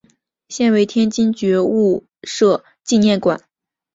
[0.49, 3.39] 现为天津觉悟社纪念馆。